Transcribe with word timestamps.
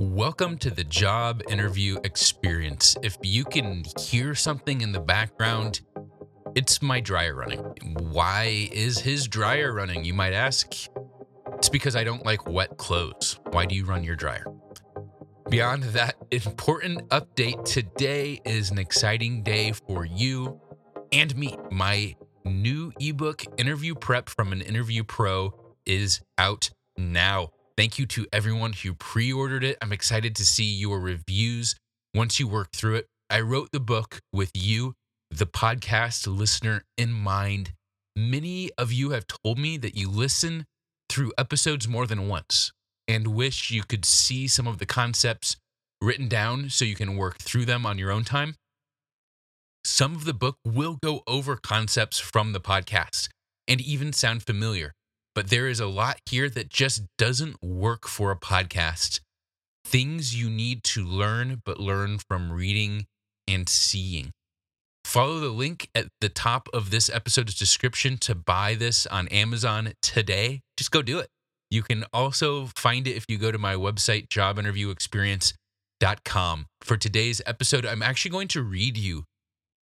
Welcome 0.00 0.56
to 0.60 0.70
the 0.70 0.82
job 0.82 1.42
interview 1.50 1.98
experience. 2.04 2.96
If 3.02 3.18
you 3.22 3.44
can 3.44 3.84
hear 3.98 4.34
something 4.34 4.80
in 4.80 4.92
the 4.92 5.00
background, 5.00 5.82
it's 6.54 6.80
my 6.80 7.00
dryer 7.00 7.34
running. 7.34 7.58
Why 7.98 8.70
is 8.72 8.98
his 8.98 9.28
dryer 9.28 9.74
running, 9.74 10.02
you 10.06 10.14
might 10.14 10.32
ask? 10.32 10.72
It's 11.52 11.68
because 11.68 11.96
I 11.96 12.04
don't 12.04 12.24
like 12.24 12.48
wet 12.48 12.78
clothes. 12.78 13.38
Why 13.50 13.66
do 13.66 13.74
you 13.74 13.84
run 13.84 14.02
your 14.02 14.16
dryer? 14.16 14.46
Beyond 15.50 15.82
that 15.82 16.14
important 16.30 17.06
update, 17.10 17.62
today 17.66 18.40
is 18.46 18.70
an 18.70 18.78
exciting 18.78 19.42
day 19.42 19.72
for 19.72 20.06
you 20.06 20.62
and 21.12 21.36
me. 21.36 21.58
My 21.70 22.16
new 22.46 22.90
ebook, 22.98 23.42
Interview 23.58 23.94
Prep 23.94 24.30
from 24.30 24.54
an 24.54 24.62
Interview 24.62 25.04
Pro, 25.04 25.52
is 25.84 26.22
out 26.38 26.70
now. 26.96 27.50
Thank 27.80 27.98
you 27.98 28.04
to 28.08 28.26
everyone 28.30 28.74
who 28.74 28.92
pre 28.92 29.32
ordered 29.32 29.64
it. 29.64 29.78
I'm 29.80 29.90
excited 29.90 30.36
to 30.36 30.44
see 30.44 30.64
your 30.64 31.00
reviews 31.00 31.76
once 32.12 32.38
you 32.38 32.46
work 32.46 32.72
through 32.72 32.96
it. 32.96 33.06
I 33.30 33.40
wrote 33.40 33.70
the 33.72 33.80
book 33.80 34.18
with 34.34 34.50
you, 34.52 34.92
the 35.30 35.46
podcast 35.46 36.26
listener, 36.26 36.84
in 36.98 37.10
mind. 37.10 37.72
Many 38.14 38.70
of 38.76 38.92
you 38.92 39.12
have 39.12 39.24
told 39.26 39.58
me 39.58 39.78
that 39.78 39.96
you 39.96 40.10
listen 40.10 40.66
through 41.08 41.32
episodes 41.38 41.88
more 41.88 42.06
than 42.06 42.28
once 42.28 42.70
and 43.08 43.28
wish 43.28 43.70
you 43.70 43.82
could 43.82 44.04
see 44.04 44.46
some 44.46 44.66
of 44.66 44.76
the 44.76 44.84
concepts 44.84 45.56
written 46.02 46.28
down 46.28 46.68
so 46.68 46.84
you 46.84 46.96
can 46.96 47.16
work 47.16 47.38
through 47.38 47.64
them 47.64 47.86
on 47.86 47.96
your 47.96 48.10
own 48.10 48.24
time. 48.24 48.56
Some 49.86 50.14
of 50.14 50.26
the 50.26 50.34
book 50.34 50.56
will 50.66 50.98
go 51.02 51.22
over 51.26 51.56
concepts 51.56 52.18
from 52.18 52.52
the 52.52 52.60
podcast 52.60 53.30
and 53.66 53.80
even 53.80 54.12
sound 54.12 54.42
familiar 54.42 54.92
but 55.34 55.50
there 55.50 55.68
is 55.68 55.80
a 55.80 55.86
lot 55.86 56.20
here 56.26 56.48
that 56.50 56.68
just 56.68 57.02
doesn't 57.18 57.62
work 57.62 58.06
for 58.08 58.30
a 58.30 58.36
podcast. 58.36 59.20
Things 59.84 60.40
you 60.40 60.48
need 60.50 60.84
to 60.84 61.04
learn, 61.04 61.62
but 61.64 61.80
learn 61.80 62.18
from 62.28 62.52
reading 62.52 63.06
and 63.48 63.68
seeing. 63.68 64.30
Follow 65.04 65.40
the 65.40 65.48
link 65.48 65.88
at 65.94 66.08
the 66.20 66.28
top 66.28 66.68
of 66.72 66.90
this 66.90 67.08
episode's 67.08 67.58
description 67.58 68.18
to 68.18 68.34
buy 68.34 68.74
this 68.74 69.06
on 69.06 69.28
Amazon 69.28 69.92
today. 70.02 70.60
Just 70.76 70.90
go 70.90 71.00
do 71.02 71.18
it. 71.18 71.28
You 71.70 71.82
can 71.82 72.04
also 72.12 72.66
find 72.76 73.06
it 73.06 73.16
if 73.16 73.24
you 73.28 73.38
go 73.38 73.52
to 73.52 73.58
my 73.58 73.74
website, 73.74 74.28
jobinterviewexperience.com. 74.28 76.66
For 76.82 76.96
today's 76.96 77.40
episode, 77.46 77.86
I'm 77.86 78.02
actually 78.02 78.32
going 78.32 78.48
to 78.48 78.62
read 78.62 78.96
you 78.96 79.22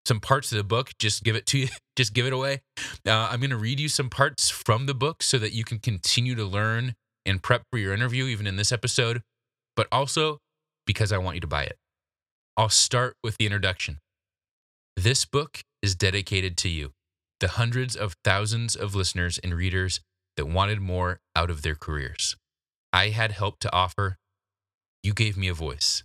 some 0.05 0.19
parts 0.19 0.51
of 0.51 0.57
the 0.57 0.63
book. 0.63 0.91
Just 0.99 1.23
give 1.23 1.35
it 1.35 1.45
to 1.47 1.59
you. 1.59 1.67
Just 1.95 2.13
give 2.13 2.25
it 2.25 2.33
away. 2.33 2.61
Uh, 3.07 3.29
I'm 3.31 3.39
going 3.39 3.49
to 3.51 3.57
read 3.57 3.79
you 3.79 3.87
some 3.87 4.09
parts 4.09 4.49
from 4.49 4.85
the 4.85 4.93
book 4.93 5.23
so 5.23 5.37
that 5.39 5.53
you 5.53 5.63
can 5.63 5.79
continue 5.79 6.35
to 6.35 6.43
learn 6.43 6.95
and 7.25 7.41
prep 7.41 7.63
for 7.71 7.77
your 7.77 7.93
interview, 7.93 8.25
even 8.25 8.47
in 8.47 8.57
this 8.57 8.71
episode, 8.71 9.21
but 9.75 9.87
also 9.91 10.39
because 10.85 11.11
I 11.11 11.17
want 11.17 11.35
you 11.35 11.41
to 11.41 11.47
buy 11.47 11.63
it. 11.63 11.77
I'll 12.57 12.69
start 12.69 13.15
with 13.23 13.37
the 13.37 13.45
introduction. 13.45 13.99
This 14.95 15.25
book 15.25 15.61
is 15.81 15.95
dedicated 15.95 16.57
to 16.57 16.69
you, 16.69 16.91
the 17.39 17.49
hundreds 17.49 17.95
of 17.95 18.15
thousands 18.23 18.75
of 18.75 18.95
listeners 18.95 19.37
and 19.39 19.53
readers 19.53 19.99
that 20.37 20.47
wanted 20.47 20.79
more 20.79 21.19
out 21.35 21.49
of 21.49 21.61
their 21.61 21.75
careers. 21.75 22.35
I 22.93 23.09
had 23.09 23.31
help 23.31 23.59
to 23.59 23.73
offer. 23.73 24.17
You 25.03 25.13
gave 25.13 25.37
me 25.37 25.47
a 25.47 25.53
voice. 25.53 26.03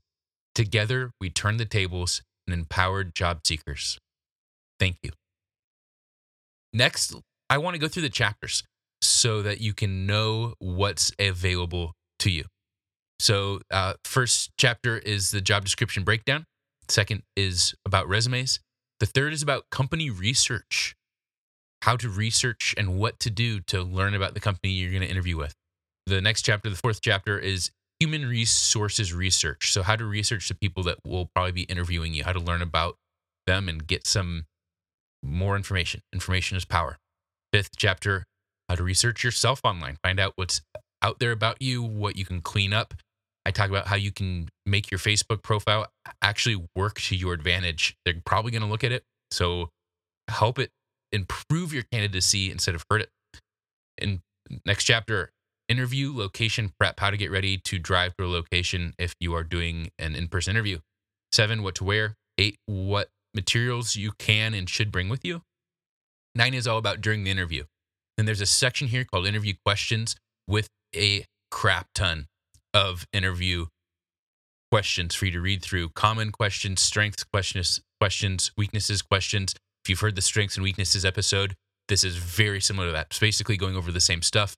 Together, 0.54 1.12
we 1.20 1.30
turned 1.30 1.60
the 1.60 1.64
tables 1.64 2.22
and 2.52 2.60
empowered 2.60 3.14
job 3.14 3.40
seekers. 3.44 3.98
Thank 4.78 4.96
you. 5.02 5.10
Next, 6.72 7.14
I 7.48 7.58
want 7.58 7.74
to 7.74 7.80
go 7.80 7.88
through 7.88 8.02
the 8.02 8.08
chapters 8.08 8.62
so 9.02 9.42
that 9.42 9.60
you 9.60 9.72
can 9.74 10.06
know 10.06 10.54
what's 10.58 11.12
available 11.18 11.92
to 12.20 12.30
you. 12.30 12.44
So, 13.18 13.60
uh, 13.70 13.94
first 14.04 14.50
chapter 14.56 14.98
is 14.98 15.30
the 15.30 15.40
job 15.40 15.64
description 15.64 16.04
breakdown. 16.04 16.44
Second 16.88 17.22
is 17.36 17.74
about 17.84 18.08
resumes. 18.08 18.60
The 18.98 19.06
third 19.06 19.32
is 19.32 19.42
about 19.42 19.64
company 19.70 20.10
research, 20.10 20.94
how 21.82 21.96
to 21.96 22.08
research 22.08 22.74
and 22.76 22.98
what 22.98 23.18
to 23.20 23.30
do 23.30 23.60
to 23.60 23.82
learn 23.82 24.14
about 24.14 24.34
the 24.34 24.40
company 24.40 24.72
you're 24.72 24.90
going 24.90 25.02
to 25.02 25.08
interview 25.08 25.36
with. 25.36 25.54
The 26.06 26.20
next 26.20 26.42
chapter, 26.42 26.68
the 26.68 26.76
fourth 26.76 27.00
chapter, 27.02 27.38
is 27.38 27.70
human 28.00 28.26
resources 28.26 29.12
research. 29.12 29.72
So, 29.72 29.82
how 29.82 29.94
to 29.94 30.04
research 30.04 30.48
the 30.48 30.54
people 30.54 30.82
that 30.84 30.98
will 31.06 31.30
probably 31.34 31.52
be 31.52 31.62
interviewing 31.62 32.14
you, 32.14 32.24
how 32.24 32.32
to 32.32 32.40
learn 32.40 32.62
about 32.62 32.96
them 33.46 33.68
and 33.68 33.86
get 33.86 34.06
some 34.06 34.46
more 35.22 35.54
information. 35.54 36.00
Information 36.12 36.56
is 36.56 36.64
power. 36.64 36.98
Fifth 37.52 37.76
chapter, 37.76 38.24
how 38.68 38.76
to 38.76 38.82
research 38.82 39.22
yourself 39.22 39.60
online, 39.64 39.98
find 40.02 40.18
out 40.18 40.32
what's 40.36 40.62
out 41.02 41.18
there 41.18 41.32
about 41.32 41.60
you, 41.60 41.82
what 41.82 42.16
you 42.16 42.24
can 42.24 42.40
clean 42.40 42.72
up. 42.72 42.94
I 43.46 43.50
talk 43.50 43.70
about 43.70 43.86
how 43.86 43.96
you 43.96 44.12
can 44.12 44.48
make 44.66 44.90
your 44.90 44.98
Facebook 44.98 45.42
profile 45.42 45.86
actually 46.22 46.62
work 46.76 47.00
to 47.02 47.16
your 47.16 47.32
advantage. 47.32 47.96
They're 48.04 48.14
probably 48.24 48.50
going 48.50 48.62
to 48.62 48.68
look 48.68 48.84
at 48.84 48.92
it. 48.92 49.04
So, 49.30 49.70
help 50.28 50.58
it 50.58 50.70
improve 51.12 51.72
your 51.72 51.82
candidacy 51.82 52.50
instead 52.50 52.74
of 52.74 52.84
hurt 52.90 53.02
it. 53.02 53.10
In 53.98 54.22
next 54.64 54.84
chapter, 54.84 55.32
interview 55.70 56.12
location 56.14 56.72
prep, 56.78 56.98
how 56.98 57.10
to 57.10 57.16
get 57.16 57.30
ready 57.30 57.56
to 57.56 57.78
drive 57.78 58.14
to 58.16 58.24
a 58.24 58.26
location 58.26 58.92
if 58.98 59.14
you 59.20 59.32
are 59.34 59.44
doing 59.44 59.90
an 59.98 60.16
in 60.16 60.26
person 60.26 60.50
interview. 60.50 60.80
Seven, 61.30 61.62
what 61.62 61.76
to 61.76 61.84
wear. 61.84 62.16
Eight, 62.36 62.58
what 62.66 63.08
materials 63.34 63.94
you 63.94 64.10
can 64.18 64.52
and 64.52 64.68
should 64.68 64.90
bring 64.90 65.08
with 65.08 65.24
you. 65.24 65.42
Nine 66.34 66.54
is 66.54 66.66
all 66.66 66.78
about 66.78 67.00
during 67.00 67.22
the 67.22 67.30
interview. 67.30 67.64
And 68.18 68.26
there's 68.26 68.40
a 68.40 68.46
section 68.46 68.88
here 68.88 69.04
called 69.04 69.26
interview 69.26 69.54
questions 69.64 70.16
with 70.48 70.68
a 70.94 71.24
crap 71.50 71.86
ton 71.94 72.26
of 72.74 73.06
interview 73.12 73.66
questions 74.72 75.14
for 75.14 75.26
you 75.26 75.32
to 75.32 75.40
read 75.40 75.62
through. 75.62 75.90
Common 75.90 76.32
questions, 76.32 76.80
strengths 76.80 77.24
questions, 77.24 77.80
questions, 78.00 78.50
weaknesses 78.56 79.02
questions. 79.02 79.54
If 79.84 79.88
you've 79.88 80.00
heard 80.00 80.16
the 80.16 80.22
strengths 80.22 80.56
and 80.56 80.64
weaknesses 80.64 81.04
episode, 81.04 81.54
this 81.88 82.04
is 82.04 82.16
very 82.16 82.60
similar 82.60 82.88
to 82.88 82.92
that. 82.92 83.06
It's 83.10 83.18
basically 83.18 83.56
going 83.56 83.76
over 83.76 83.92
the 83.92 84.00
same 84.00 84.22
stuff 84.22 84.56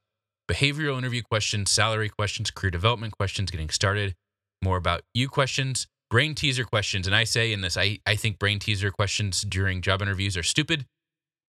behavioral 0.51 0.99
interview 0.99 1.23
questions, 1.23 1.71
salary 1.71 2.09
questions, 2.09 2.51
career 2.51 2.71
development 2.71 3.17
questions, 3.17 3.51
getting 3.51 3.71
started, 3.71 4.15
more 4.63 4.77
about 4.77 5.03
you 5.15 5.29
questions, 5.29 5.87
brain 6.11 6.35
teaser 6.35 6.65
questions. 6.65 7.07
And 7.07 7.17
I 7.17 7.25
say 7.25 7.53
in 7.53 7.61
this, 7.61 7.77
I, 7.77 7.99
I 8.07 8.17
think 8.17 8.39
brain 8.39 8.59
teaser 8.59 8.91
questions 8.91 9.43
during 9.43 9.81
job 9.81 10.03
interviews 10.03 10.37
are 10.37 10.43
stupid, 10.43 10.87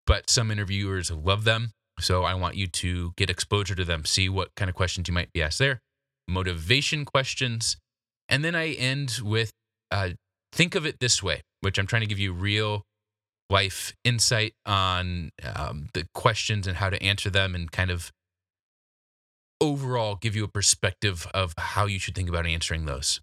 but 0.05 0.29
some 0.29 0.51
interviewers 0.51 1.11
love 1.11 1.43
them. 1.43 1.71
So 1.99 2.23
I 2.23 2.33
want 2.33 2.55
you 2.55 2.67
to 2.67 3.13
get 3.17 3.29
exposure 3.29 3.75
to 3.75 3.85
them, 3.85 4.05
see 4.05 4.29
what 4.29 4.55
kind 4.55 4.69
of 4.69 4.75
questions 4.75 5.07
you 5.07 5.13
might 5.13 5.31
be 5.31 5.43
asked 5.43 5.59
there, 5.59 5.79
motivation 6.27 7.05
questions. 7.05 7.77
And 8.29 8.43
then 8.43 8.55
I 8.55 8.69
end 8.69 9.19
with 9.21 9.51
uh, 9.91 10.09
think 10.51 10.75
of 10.75 10.85
it 10.85 10.99
this 10.99 11.21
way, 11.21 11.41
which 11.61 11.77
I'm 11.77 11.85
trying 11.85 12.01
to 12.01 12.07
give 12.07 12.19
you 12.19 12.33
real 12.33 12.83
life 13.49 13.93
insight 14.03 14.53
on 14.65 15.31
um, 15.55 15.89
the 15.93 16.07
questions 16.13 16.65
and 16.65 16.77
how 16.77 16.89
to 16.89 17.01
answer 17.03 17.29
them 17.29 17.53
and 17.53 17.71
kind 17.71 17.91
of 17.91 18.11
overall 19.62 20.16
give 20.16 20.36
you 20.36 20.44
a 20.44 20.50
perspective 20.50 21.28
of 21.34 21.53
how 21.58 21.86
you 21.86 22.00
should 22.00 22.16
think 22.16 22.30
about 22.30 22.46
answering 22.46 22.86
those. 22.86 23.22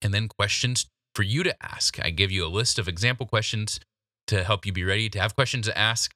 And 0.00 0.12
then 0.12 0.28
questions 0.28 0.86
for 1.14 1.22
you 1.22 1.42
to 1.42 1.54
ask. 1.62 1.98
I 2.02 2.10
give 2.10 2.30
you 2.30 2.46
a 2.46 2.48
list 2.48 2.78
of 2.78 2.88
example 2.88 3.26
questions 3.26 3.80
to 4.26 4.44
help 4.44 4.66
you 4.66 4.72
be 4.72 4.84
ready 4.84 5.08
to 5.10 5.20
have 5.20 5.34
questions 5.34 5.66
to 5.66 5.78
ask, 5.78 6.12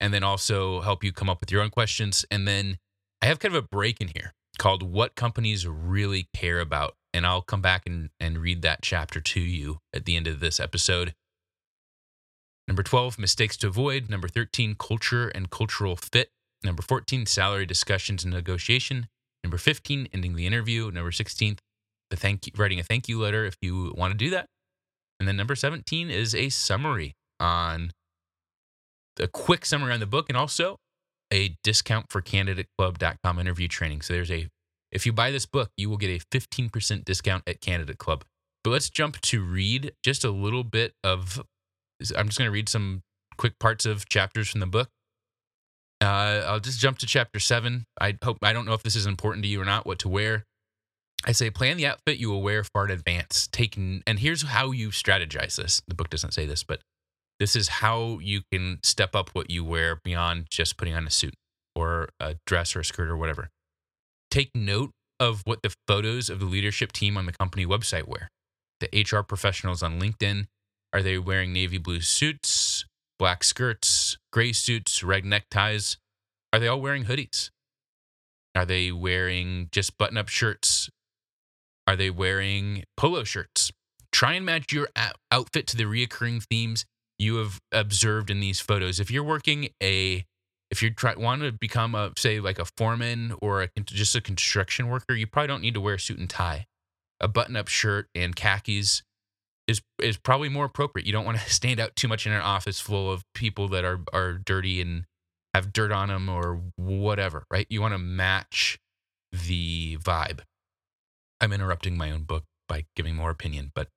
and 0.00 0.12
then 0.12 0.22
also 0.22 0.80
help 0.80 1.04
you 1.04 1.12
come 1.12 1.28
up 1.28 1.40
with 1.40 1.50
your 1.50 1.62
own 1.62 1.70
questions. 1.70 2.24
And 2.30 2.46
then 2.46 2.78
I 3.20 3.26
have 3.26 3.38
kind 3.38 3.54
of 3.54 3.64
a 3.64 3.68
break 3.68 4.00
in 4.00 4.08
here 4.14 4.32
called 4.58 4.82
What 4.82 5.14
Companies 5.14 5.66
Really 5.66 6.28
Care 6.34 6.60
About. 6.60 6.94
And 7.14 7.26
I'll 7.26 7.42
come 7.42 7.60
back 7.60 7.82
and, 7.86 8.10
and 8.18 8.38
read 8.38 8.62
that 8.62 8.80
chapter 8.82 9.20
to 9.20 9.40
you 9.40 9.78
at 9.94 10.06
the 10.06 10.16
end 10.16 10.26
of 10.26 10.40
this 10.40 10.58
episode. 10.58 11.14
Number 12.66 12.82
12, 12.82 13.18
mistakes 13.18 13.56
to 13.58 13.66
avoid. 13.66 14.08
Number 14.08 14.28
13, 14.28 14.76
culture 14.78 15.28
and 15.28 15.50
cultural 15.50 15.96
fit. 15.96 16.30
Number 16.64 16.82
14, 16.82 17.26
salary 17.26 17.66
discussions 17.66 18.24
and 18.24 18.32
negotiation. 18.32 19.08
Number 19.42 19.58
15, 19.58 20.08
ending 20.12 20.36
the 20.36 20.46
interview. 20.46 20.90
Number 20.90 21.10
16, 21.10 21.58
the 22.10 22.16
thank 22.16 22.46
you, 22.46 22.52
writing 22.56 22.78
a 22.78 22.82
thank 22.82 23.08
you 23.08 23.20
letter 23.20 23.44
if 23.44 23.56
you 23.60 23.92
want 23.96 24.12
to 24.12 24.16
do 24.16 24.30
that. 24.30 24.46
And 25.18 25.28
then 25.28 25.36
number 25.36 25.54
17 25.54 26.10
is 26.10 26.34
a 26.34 26.48
summary 26.48 27.14
on 27.40 27.92
a 29.18 29.28
quick 29.28 29.66
summary 29.66 29.92
on 29.92 30.00
the 30.00 30.06
book 30.06 30.28
and 30.28 30.36
also 30.36 30.78
a 31.32 31.56
discount 31.62 32.06
for 32.10 32.20
candidateclub.com 32.20 33.38
interview 33.38 33.68
training. 33.68 34.02
So 34.02 34.14
there's 34.14 34.30
a 34.30 34.48
if 34.90 35.06
you 35.06 35.12
buy 35.12 35.30
this 35.30 35.46
book, 35.46 35.70
you 35.78 35.88
will 35.88 35.96
get 35.96 36.10
a 36.10 36.22
15% 36.36 37.04
discount 37.04 37.44
at 37.46 37.62
Candidate 37.62 37.96
Club. 37.96 38.24
But 38.62 38.70
let's 38.70 38.90
jump 38.90 39.20
to 39.22 39.42
read 39.42 39.92
just 40.04 40.22
a 40.22 40.30
little 40.30 40.64
bit 40.64 40.92
of 41.02 41.42
I'm 42.16 42.26
just 42.26 42.38
going 42.38 42.48
to 42.48 42.52
read 42.52 42.68
some 42.68 43.02
quick 43.36 43.58
parts 43.58 43.86
of 43.86 44.08
chapters 44.08 44.50
from 44.50 44.60
the 44.60 44.66
book 44.66 44.88
uh, 46.02 46.44
I'll 46.48 46.60
just 46.60 46.80
jump 46.80 46.98
to 46.98 47.06
chapter 47.06 47.38
seven. 47.38 47.84
I 48.00 48.16
hope 48.22 48.38
I 48.42 48.52
don't 48.52 48.66
know 48.66 48.74
if 48.74 48.82
this 48.82 48.96
is 48.96 49.06
important 49.06 49.44
to 49.44 49.48
you 49.48 49.60
or 49.60 49.64
not. 49.64 49.86
What 49.86 50.00
to 50.00 50.08
wear? 50.08 50.44
I 51.24 51.32
say 51.32 51.50
plan 51.50 51.76
the 51.76 51.86
outfit 51.86 52.18
you 52.18 52.30
will 52.30 52.42
wear 52.42 52.64
far 52.64 52.86
in 52.86 52.90
advance. 52.90 53.48
Take 53.52 53.76
and 53.76 54.18
here's 54.18 54.42
how 54.42 54.72
you 54.72 54.88
strategize 54.88 55.56
this. 55.56 55.80
The 55.86 55.94
book 55.94 56.10
doesn't 56.10 56.32
say 56.32 56.46
this, 56.46 56.64
but 56.64 56.80
this 57.38 57.54
is 57.54 57.68
how 57.68 58.18
you 58.20 58.42
can 58.52 58.80
step 58.82 59.14
up 59.14 59.30
what 59.32 59.50
you 59.50 59.64
wear 59.64 60.00
beyond 60.04 60.46
just 60.50 60.76
putting 60.76 60.94
on 60.94 61.06
a 61.06 61.10
suit 61.10 61.34
or 61.76 62.08
a 62.18 62.36
dress 62.46 62.74
or 62.74 62.80
a 62.80 62.84
skirt 62.84 63.08
or 63.08 63.16
whatever. 63.16 63.50
Take 64.30 64.50
note 64.54 64.90
of 65.20 65.42
what 65.44 65.62
the 65.62 65.72
photos 65.86 66.28
of 66.28 66.40
the 66.40 66.46
leadership 66.46 66.90
team 66.90 67.16
on 67.16 67.26
the 67.26 67.32
company 67.32 67.64
website 67.64 68.08
wear. 68.08 68.28
The 68.80 68.88
HR 68.92 69.22
professionals 69.22 69.82
on 69.82 70.00
LinkedIn, 70.00 70.46
are 70.92 71.02
they 71.02 71.18
wearing 71.18 71.52
navy 71.52 71.78
blue 71.78 72.00
suits, 72.00 72.84
black 73.18 73.44
skirts, 73.44 73.88
gray 74.32 74.52
suits, 74.52 75.02
red 75.02 75.24
neckties? 75.24 75.98
Are 76.52 76.58
they 76.58 76.68
all 76.68 76.80
wearing 76.80 77.04
hoodies? 77.04 77.50
Are 78.54 78.66
they 78.66 78.92
wearing 78.92 79.68
just 79.72 79.96
button 79.96 80.18
up 80.18 80.28
shirts? 80.28 80.90
Are 81.86 81.96
they 81.96 82.10
wearing 82.10 82.84
polo 82.96 83.24
shirts? 83.24 83.72
Try 84.10 84.34
and 84.34 84.44
match 84.44 84.72
your 84.72 84.88
outfit 85.30 85.66
to 85.68 85.76
the 85.76 85.84
reoccurring 85.84 86.44
themes 86.44 86.84
you 87.18 87.36
have 87.36 87.60
observed 87.70 88.30
in 88.30 88.40
these 88.40 88.60
photos. 88.60 89.00
If 89.00 89.10
you're 89.10 89.24
working 89.24 89.68
a 89.82 90.24
if 90.70 90.82
you 90.82 90.90
try 90.90 91.14
want 91.14 91.42
to 91.42 91.52
become 91.52 91.94
a 91.94 92.12
say 92.16 92.40
like 92.40 92.58
a 92.58 92.64
foreman 92.64 93.34
or 93.42 93.62
a, 93.62 93.68
just 93.84 94.14
a 94.14 94.20
construction 94.20 94.88
worker, 94.88 95.14
you 95.14 95.26
probably 95.26 95.48
don't 95.48 95.60
need 95.60 95.74
to 95.74 95.80
wear 95.80 95.94
a 95.94 96.00
suit 96.00 96.18
and 96.18 96.28
tie. 96.28 96.66
A 97.20 97.28
button-up 97.28 97.68
shirt 97.68 98.08
and 98.14 98.34
khakis 98.34 99.02
is 99.66 99.80
is 100.00 100.16
probably 100.16 100.48
more 100.48 100.64
appropriate. 100.64 101.06
You 101.06 101.12
don't 101.12 101.24
want 101.24 101.38
to 101.38 101.50
stand 101.50 101.80
out 101.80 101.96
too 101.96 102.08
much 102.08 102.26
in 102.26 102.32
an 102.32 102.40
office 102.40 102.80
full 102.80 103.10
of 103.10 103.24
people 103.34 103.68
that 103.68 103.84
are 103.84 104.00
are 104.12 104.34
dirty 104.34 104.80
and 104.80 105.04
have 105.54 105.72
dirt 105.72 105.92
on 105.92 106.08
them 106.08 106.28
or 106.28 106.60
whatever, 106.76 107.44
right? 107.50 107.66
You 107.68 107.80
want 107.80 107.94
to 107.94 107.98
match 107.98 108.78
the 109.32 109.98
vibe. 109.98 110.40
I'm 111.40 111.52
interrupting 111.52 111.96
my 111.96 112.10
own 112.10 112.22
book 112.22 112.44
by 112.68 112.84
giving 112.96 113.16
more 113.16 113.30
opinion, 113.30 113.72
but 113.74 113.88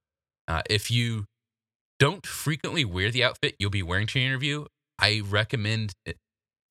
uh, 0.47 0.63
if 0.69 0.91
you 0.91 1.25
don't 1.99 2.25
frequently 2.25 2.83
wear 2.83 3.09
the 3.09 3.23
outfit 3.23 3.55
you'll 3.57 3.69
be 3.69 3.83
wearing 3.83 4.07
to 4.07 4.19
your 4.19 4.27
interview, 4.27 4.65
I 4.99 5.21
recommend 5.25 5.93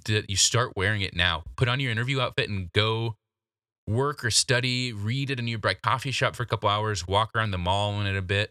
that 0.05 0.29
you 0.29 0.37
start 0.37 0.73
wearing 0.77 1.01
it 1.01 1.15
now. 1.15 1.45
Put 1.57 1.69
on 1.69 1.81
your 1.81 1.91
interview 1.91 2.21
outfit 2.21 2.51
and 2.51 2.71
go 2.73 3.17
work 3.87 4.25
or 4.25 4.31
study, 4.31 4.93
read 4.93 5.31
at 5.31 5.39
a 5.39 5.43
nearby 5.43 5.75
coffee 5.75 6.11
shop 6.11 6.37
for 6.37 6.43
a 6.43 6.47
couple 6.47 6.69
hours, 6.69 7.07
walk 7.07 7.31
around 7.35 7.51
the 7.51 7.59
mall 7.59 8.01
in 8.01 8.07
it 8.07 8.17
a 8.17 8.23
bit, 8.23 8.51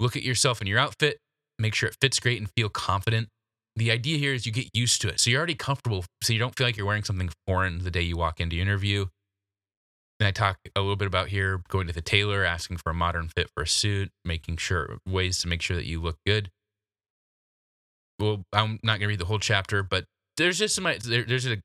look 0.00 0.16
at 0.16 0.22
yourself 0.22 0.60
in 0.60 0.66
your 0.66 0.78
outfit, 0.78 1.18
make 1.58 1.74
sure 1.74 1.88
it 1.88 1.96
fits 2.00 2.20
great 2.20 2.38
and 2.38 2.50
feel 2.56 2.68
confident. 2.68 3.28
The 3.76 3.90
idea 3.90 4.18
here 4.18 4.34
is 4.34 4.44
you 4.46 4.52
get 4.52 4.68
used 4.74 5.00
to 5.02 5.08
it. 5.08 5.20
So 5.20 5.30
you're 5.30 5.38
already 5.38 5.54
comfortable. 5.54 6.04
So 6.22 6.32
you 6.32 6.38
don't 6.38 6.54
feel 6.56 6.66
like 6.66 6.76
you're 6.76 6.86
wearing 6.86 7.04
something 7.04 7.30
foreign 7.46 7.84
the 7.84 7.90
day 7.90 8.02
you 8.02 8.16
walk 8.16 8.40
into 8.40 8.56
interview. 8.56 9.06
And 10.20 10.26
I 10.26 10.32
talk 10.32 10.58
a 10.74 10.80
little 10.80 10.96
bit 10.96 11.06
about 11.06 11.28
here 11.28 11.62
going 11.68 11.86
to 11.86 11.92
the 11.92 12.02
tailor, 12.02 12.44
asking 12.44 12.78
for 12.78 12.90
a 12.90 12.94
modern 12.94 13.28
fit 13.28 13.48
for 13.54 13.62
a 13.62 13.68
suit, 13.68 14.10
making 14.24 14.56
sure 14.56 14.98
ways 15.06 15.40
to 15.42 15.48
make 15.48 15.62
sure 15.62 15.76
that 15.76 15.86
you 15.86 16.00
look 16.00 16.16
good. 16.26 16.50
Well, 18.18 18.42
I'm 18.52 18.80
not 18.82 18.98
going 18.98 19.02
to 19.02 19.06
read 19.08 19.20
the 19.20 19.26
whole 19.26 19.38
chapter, 19.38 19.84
but 19.84 20.06
there's 20.36 20.58
just 20.58 20.74
some 20.74 20.84
there, 20.84 21.22
there's 21.22 21.46
a 21.46 21.58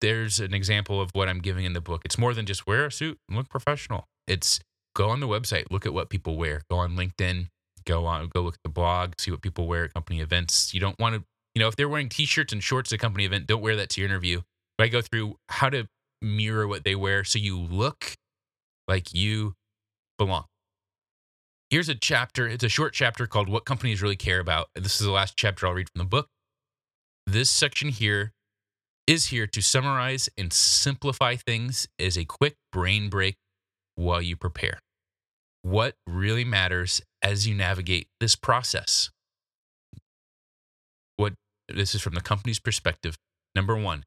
there's 0.00 0.40
an 0.40 0.54
example 0.54 1.00
of 1.00 1.10
what 1.12 1.28
I'm 1.28 1.40
giving 1.40 1.64
in 1.64 1.74
the 1.74 1.80
book. 1.80 2.02
It's 2.04 2.18
more 2.18 2.32
than 2.32 2.46
just 2.46 2.66
wear 2.66 2.86
a 2.86 2.92
suit 2.92 3.18
and 3.28 3.36
look 3.36 3.48
professional. 3.48 4.06
It's 4.26 4.60
go 4.96 5.10
on 5.10 5.20
the 5.20 5.28
website, 5.28 5.66
look 5.70 5.86
at 5.86 5.92
what 5.92 6.08
people 6.08 6.36
wear. 6.36 6.62
Go 6.70 6.78
on 6.78 6.96
LinkedIn, 6.96 7.48
go 7.84 8.06
on 8.06 8.28
go 8.28 8.40
look 8.40 8.54
at 8.54 8.62
the 8.64 8.70
blog, 8.70 9.12
see 9.18 9.30
what 9.30 9.42
people 9.42 9.68
wear 9.68 9.84
at 9.84 9.94
company 9.94 10.20
events. 10.20 10.74
You 10.74 10.80
don't 10.80 10.98
want 10.98 11.14
to, 11.14 11.24
you 11.54 11.60
know, 11.60 11.68
if 11.68 11.76
they're 11.76 11.88
wearing 11.88 12.08
t-shirts 12.08 12.52
and 12.52 12.64
shorts 12.64 12.92
at 12.92 12.96
a 12.96 12.98
company 12.98 13.24
event, 13.24 13.46
don't 13.46 13.62
wear 13.62 13.76
that 13.76 13.90
to 13.90 14.00
your 14.00 14.08
interview. 14.08 14.40
But 14.76 14.84
I 14.84 14.88
go 14.88 15.02
through 15.02 15.36
how 15.48 15.68
to 15.70 15.86
mirror 16.22 16.66
what 16.66 16.84
they 16.84 16.94
wear 16.94 17.22
so 17.24 17.38
you 17.38 17.58
look 17.58 18.16
like 18.88 19.14
you 19.14 19.54
belong. 20.18 20.44
Here's 21.68 21.88
a 21.88 21.94
chapter, 21.94 22.48
it's 22.48 22.64
a 22.64 22.68
short 22.68 22.94
chapter 22.94 23.26
called 23.26 23.48
What 23.48 23.64
Companies 23.66 24.00
Really 24.00 24.16
Care 24.16 24.40
About. 24.40 24.68
This 24.74 25.00
is 25.00 25.06
the 25.06 25.12
last 25.12 25.36
chapter 25.36 25.66
I'll 25.66 25.74
read 25.74 25.90
from 25.90 25.98
the 25.98 26.08
book. 26.08 26.28
This 27.26 27.50
section 27.50 27.88
here 27.88 28.32
is 29.06 29.26
here 29.26 29.46
to 29.48 29.60
summarize 29.60 30.28
and 30.38 30.52
simplify 30.52 31.36
things 31.36 31.86
as 31.98 32.16
a 32.16 32.24
quick 32.24 32.54
brain 32.72 33.10
break 33.10 33.36
while 33.96 34.22
you 34.22 34.36
prepare. 34.36 34.78
What 35.66 35.96
really 36.06 36.44
matters 36.44 37.02
as 37.22 37.48
you 37.48 37.52
navigate 37.52 38.06
this 38.20 38.36
process? 38.36 39.10
What 41.16 41.32
this 41.68 41.92
is 41.92 42.00
from 42.00 42.14
the 42.14 42.20
company's 42.20 42.60
perspective. 42.60 43.16
Number 43.52 43.76
one, 43.76 44.04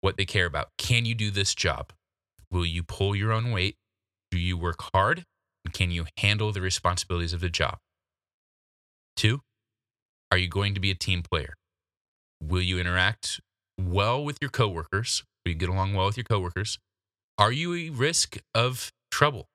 what 0.00 0.16
they 0.16 0.24
care 0.24 0.46
about. 0.46 0.68
Can 0.78 1.04
you 1.04 1.16
do 1.16 1.32
this 1.32 1.56
job? 1.56 1.92
Will 2.52 2.64
you 2.64 2.84
pull 2.84 3.16
your 3.16 3.32
own 3.32 3.50
weight? 3.50 3.74
Do 4.30 4.38
you 4.38 4.56
work 4.56 4.80
hard? 4.94 5.24
And 5.64 5.74
can 5.74 5.90
you 5.90 6.06
handle 6.18 6.52
the 6.52 6.60
responsibilities 6.60 7.32
of 7.32 7.40
the 7.40 7.50
job? 7.50 7.78
Two, 9.16 9.40
are 10.30 10.38
you 10.38 10.46
going 10.46 10.72
to 10.74 10.80
be 10.80 10.92
a 10.92 10.94
team 10.94 11.24
player? 11.24 11.54
Will 12.40 12.62
you 12.62 12.78
interact 12.78 13.40
well 13.76 14.24
with 14.24 14.38
your 14.40 14.50
coworkers? 14.50 15.24
Will 15.44 15.50
you 15.50 15.58
get 15.58 15.68
along 15.68 15.94
well 15.94 16.06
with 16.06 16.16
your 16.16 16.22
coworkers? 16.22 16.78
Are 17.38 17.50
you 17.50 17.74
a 17.74 17.90
risk 17.90 18.38
of 18.54 18.92
trouble? 19.10 19.48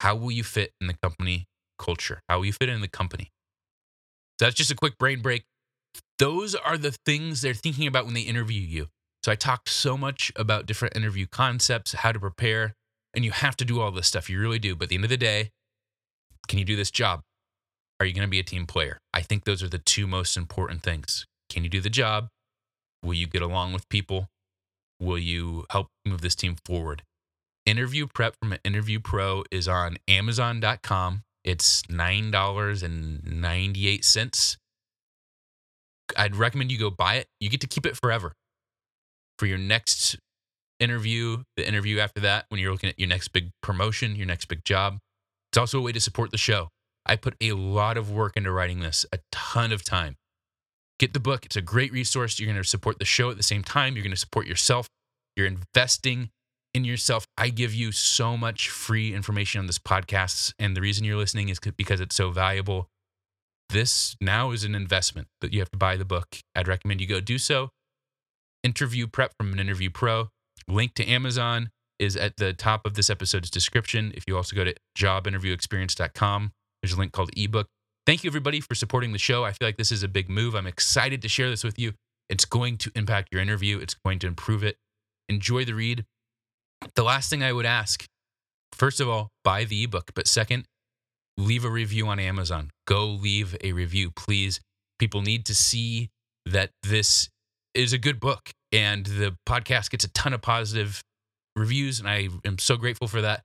How 0.00 0.14
will 0.14 0.30
you 0.30 0.42
fit 0.42 0.72
in 0.80 0.86
the 0.86 0.96
company 1.02 1.46
culture? 1.78 2.20
How 2.28 2.38
will 2.38 2.46
you 2.46 2.52
fit 2.52 2.68
in 2.68 2.80
the 2.80 2.88
company? 2.88 3.30
So 4.38 4.46
that's 4.46 4.56
just 4.56 4.70
a 4.70 4.76
quick 4.76 4.98
brain 4.98 5.20
break. 5.20 5.44
Those 6.18 6.54
are 6.54 6.78
the 6.78 6.96
things 7.04 7.42
they're 7.42 7.54
thinking 7.54 7.86
about 7.86 8.04
when 8.04 8.14
they 8.14 8.22
interview 8.22 8.60
you. 8.60 8.88
So 9.22 9.30
I 9.30 9.34
talked 9.34 9.68
so 9.68 9.98
much 9.98 10.32
about 10.36 10.66
different 10.66 10.96
interview 10.96 11.26
concepts, 11.26 11.92
how 11.92 12.12
to 12.12 12.18
prepare, 12.18 12.74
and 13.14 13.24
you 13.24 13.32
have 13.32 13.56
to 13.56 13.64
do 13.64 13.80
all 13.80 13.90
this 13.90 14.06
stuff. 14.06 14.30
You 14.30 14.40
really 14.40 14.58
do. 14.58 14.74
But 14.74 14.84
at 14.84 14.88
the 14.88 14.94
end 14.94 15.04
of 15.04 15.10
the 15.10 15.16
day, 15.16 15.50
can 16.48 16.58
you 16.58 16.64
do 16.64 16.76
this 16.76 16.90
job? 16.90 17.20
Are 17.98 18.06
you 18.06 18.14
going 18.14 18.26
to 18.26 18.30
be 18.30 18.38
a 18.38 18.44
team 18.44 18.66
player? 18.66 18.98
I 19.12 19.20
think 19.20 19.44
those 19.44 19.62
are 19.62 19.68
the 19.68 19.78
two 19.78 20.06
most 20.06 20.36
important 20.36 20.82
things. 20.82 21.26
Can 21.50 21.64
you 21.64 21.68
do 21.68 21.80
the 21.80 21.90
job? 21.90 22.28
Will 23.02 23.14
you 23.14 23.26
get 23.26 23.42
along 23.42 23.74
with 23.74 23.88
people? 23.90 24.28
Will 24.98 25.18
you 25.18 25.66
help 25.70 25.88
move 26.06 26.22
this 26.22 26.34
team 26.34 26.56
forward? 26.64 27.02
Interview 27.66 28.06
prep 28.06 28.36
from 28.40 28.52
an 28.52 28.60
interview 28.64 29.00
pro 29.00 29.44
is 29.50 29.68
on 29.68 29.98
Amazon.com. 30.08 31.24
It's 31.44 31.82
$9.98. 31.82 34.56
I'd 36.16 36.36
recommend 36.36 36.72
you 36.72 36.78
go 36.78 36.90
buy 36.90 37.16
it. 37.16 37.26
You 37.38 37.50
get 37.50 37.60
to 37.60 37.66
keep 37.66 37.84
it 37.86 37.96
forever 37.96 38.32
for 39.38 39.44
your 39.46 39.58
next 39.58 40.18
interview, 40.80 41.44
the 41.56 41.66
interview 41.66 41.98
after 41.98 42.20
that, 42.20 42.44
when 42.48 42.60
you're 42.60 42.72
looking 42.72 42.90
at 42.90 42.98
your 42.98 43.08
next 43.08 43.28
big 43.28 43.50
promotion, 43.62 44.16
your 44.16 44.26
next 44.26 44.46
big 44.46 44.64
job. 44.64 44.98
It's 45.50 45.58
also 45.58 45.78
a 45.78 45.82
way 45.82 45.92
to 45.92 46.00
support 46.00 46.30
the 46.30 46.38
show. 46.38 46.68
I 47.06 47.16
put 47.16 47.34
a 47.40 47.52
lot 47.52 47.96
of 47.96 48.10
work 48.10 48.36
into 48.36 48.52
writing 48.52 48.80
this, 48.80 49.06
a 49.12 49.18
ton 49.32 49.72
of 49.72 49.82
time. 49.82 50.16
Get 50.98 51.14
the 51.14 51.20
book. 51.20 51.46
It's 51.46 51.56
a 51.56 51.62
great 51.62 51.92
resource. 51.92 52.38
You're 52.38 52.52
going 52.52 52.62
to 52.62 52.68
support 52.68 52.98
the 52.98 53.06
show 53.06 53.30
at 53.30 53.38
the 53.38 53.42
same 53.42 53.64
time. 53.64 53.94
You're 53.94 54.02
going 54.02 54.14
to 54.14 54.20
support 54.20 54.46
yourself. 54.46 54.86
You're 55.36 55.46
investing 55.46 56.30
in 56.74 56.84
yourself. 56.84 57.26
I 57.36 57.48
give 57.48 57.74
you 57.74 57.92
so 57.92 58.36
much 58.36 58.68
free 58.68 59.14
information 59.14 59.58
on 59.58 59.66
this 59.66 59.78
podcast. 59.78 60.54
And 60.58 60.76
the 60.76 60.80
reason 60.80 61.04
you're 61.04 61.16
listening 61.16 61.48
is 61.48 61.58
because 61.76 62.00
it's 62.00 62.16
so 62.16 62.30
valuable. 62.30 62.88
This 63.68 64.16
now 64.20 64.50
is 64.50 64.64
an 64.64 64.74
investment 64.74 65.28
that 65.40 65.52
you 65.52 65.60
have 65.60 65.70
to 65.70 65.78
buy 65.78 65.96
the 65.96 66.04
book. 66.04 66.38
I'd 66.54 66.68
recommend 66.68 67.00
you 67.00 67.06
go 67.06 67.20
do 67.20 67.38
so 67.38 67.70
interview 68.62 69.06
prep 69.06 69.32
from 69.38 69.52
an 69.52 69.58
interview 69.58 69.90
pro. 69.90 70.28
Link 70.68 70.94
to 70.94 71.06
Amazon 71.06 71.70
is 71.98 72.16
at 72.16 72.36
the 72.36 72.52
top 72.52 72.86
of 72.86 72.94
this 72.94 73.10
episode's 73.10 73.50
description. 73.50 74.12
If 74.14 74.24
you 74.26 74.36
also 74.36 74.56
go 74.56 74.64
to 74.64 74.74
jobinterviewexperience.com, 74.98 76.52
there's 76.82 76.92
a 76.92 76.98
link 76.98 77.12
called 77.12 77.30
ebook. 77.36 77.66
Thank 78.06 78.24
you, 78.24 78.28
everybody, 78.28 78.60
for 78.60 78.74
supporting 78.74 79.12
the 79.12 79.18
show. 79.18 79.44
I 79.44 79.52
feel 79.52 79.68
like 79.68 79.76
this 79.76 79.92
is 79.92 80.02
a 80.02 80.08
big 80.08 80.28
move. 80.28 80.54
I'm 80.54 80.66
excited 80.66 81.20
to 81.22 81.28
share 81.28 81.50
this 81.50 81.62
with 81.62 81.78
you. 81.78 81.92
It's 82.28 82.44
going 82.44 82.78
to 82.78 82.92
impact 82.94 83.28
your 83.32 83.42
interview, 83.42 83.78
it's 83.78 83.94
going 84.04 84.18
to 84.20 84.26
improve 84.26 84.62
it. 84.62 84.76
Enjoy 85.28 85.64
the 85.64 85.74
read. 85.74 86.04
The 86.94 87.02
last 87.02 87.30
thing 87.30 87.42
I 87.42 87.52
would 87.52 87.66
ask 87.66 88.06
first 88.80 88.98
of 88.98 89.08
all, 89.08 89.30
buy 89.44 89.64
the 89.64 89.84
ebook. 89.84 90.12
But 90.14 90.26
second, 90.26 90.64
leave 91.36 91.64
a 91.64 91.70
review 91.70 92.06
on 92.08 92.18
Amazon. 92.18 92.70
Go 92.86 93.06
leave 93.06 93.56
a 93.62 93.72
review, 93.72 94.10
please. 94.10 94.60
People 94.98 95.20
need 95.20 95.44
to 95.46 95.54
see 95.54 96.08
that 96.46 96.70
this 96.82 97.28
is 97.74 97.92
a 97.92 97.98
good 97.98 98.18
book, 98.18 98.50
and 98.72 99.04
the 99.04 99.36
podcast 99.46 99.90
gets 99.90 100.04
a 100.04 100.08
ton 100.08 100.32
of 100.32 100.42
positive 100.42 101.02
reviews, 101.54 102.00
and 102.00 102.08
I 102.08 102.28
am 102.44 102.58
so 102.58 102.76
grateful 102.76 103.06
for 103.06 103.20
that. 103.20 103.42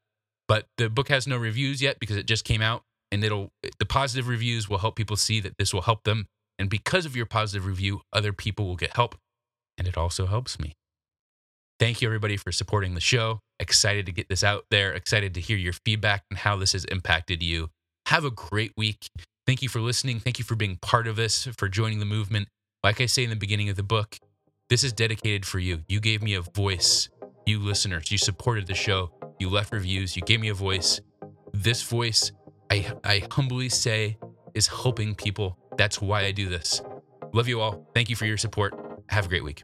But 0.47 0.65
the 0.77 0.89
book 0.89 1.09
has 1.09 1.27
no 1.27 1.37
reviews 1.37 1.81
yet 1.81 1.99
because 1.99 2.17
it 2.17 2.25
just 2.25 2.45
came 2.45 2.61
out, 2.61 2.83
and 3.11 3.23
it'll 3.23 3.49
the 3.79 3.85
positive 3.85 4.27
reviews 4.27 4.69
will 4.69 4.79
help 4.79 4.95
people 4.95 5.17
see 5.17 5.39
that 5.41 5.53
this 5.59 5.73
will 5.73 5.81
help 5.81 6.03
them, 6.03 6.27
and 6.57 6.69
because 6.69 7.05
of 7.05 7.15
your 7.15 7.25
positive 7.25 7.65
review, 7.65 8.01
other 8.13 8.31
people 8.31 8.65
will 8.65 8.75
get 8.75 8.95
help, 8.95 9.15
and 9.77 9.87
it 9.87 9.97
also 9.97 10.25
helps 10.25 10.59
me. 10.59 10.73
Thank 11.79 12.01
you 12.01 12.07
everybody 12.07 12.37
for 12.37 12.51
supporting 12.51 12.95
the 12.95 13.01
show. 13.01 13.41
Excited 13.59 14.05
to 14.05 14.11
get 14.11 14.29
this 14.29 14.43
out 14.43 14.65
there. 14.71 14.93
Excited 14.93 15.33
to 15.33 15.41
hear 15.41 15.57
your 15.57 15.73
feedback 15.73 16.23
and 16.29 16.39
how 16.39 16.55
this 16.55 16.71
has 16.71 16.85
impacted 16.85 17.43
you. 17.43 17.69
Have 18.07 18.23
a 18.23 18.31
great 18.31 18.71
week. 18.77 19.09
Thank 19.45 19.61
you 19.61 19.67
for 19.67 19.79
listening. 19.81 20.19
Thank 20.19 20.39
you 20.39 20.45
for 20.45 20.55
being 20.55 20.77
part 20.77 21.05
of 21.05 21.15
this, 21.17 21.47
for 21.57 21.67
joining 21.67 21.99
the 21.99 22.05
movement. 22.05 22.47
Like 22.83 23.01
I 23.01 23.07
say 23.07 23.23
in 23.23 23.29
the 23.29 23.35
beginning 23.35 23.69
of 23.69 23.75
the 23.75 23.83
book, 23.83 24.17
this 24.69 24.83
is 24.83 24.93
dedicated 24.93 25.45
for 25.45 25.59
you. 25.59 25.81
You 25.87 25.99
gave 25.99 26.23
me 26.23 26.33
a 26.35 26.41
voice, 26.41 27.09
you 27.45 27.59
listeners. 27.59 28.09
You 28.09 28.17
supported 28.17 28.67
the 28.67 28.73
show. 28.73 29.11
You 29.39 29.49
left 29.49 29.73
reviews. 29.73 30.15
You 30.15 30.21
gave 30.21 30.39
me 30.39 30.49
a 30.49 30.53
voice. 30.53 31.01
This 31.53 31.83
voice, 31.83 32.31
I, 32.71 32.91
I 33.03 33.23
humbly 33.31 33.69
say, 33.69 34.17
is 34.53 34.67
helping 34.67 35.13
people. 35.13 35.57
That's 35.77 36.01
why 36.01 36.21
I 36.21 36.31
do 36.31 36.47
this. 36.47 36.81
Love 37.33 37.47
you 37.47 37.59
all. 37.59 37.85
Thank 37.93 38.09
you 38.09 38.15
for 38.15 38.25
your 38.25 38.37
support. 38.37 38.73
Have 39.09 39.25
a 39.25 39.29
great 39.29 39.43
week. 39.43 39.63